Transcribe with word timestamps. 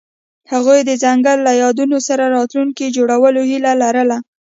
هغوی 0.51 0.79
د 0.85 0.91
ځنګل 1.03 1.37
له 1.47 1.53
یادونو 1.63 1.97
سره 2.07 2.23
راتلونکی 2.37 2.93
جوړولو 2.95 3.41
هیله 3.51 3.71
لرله. 3.81 4.17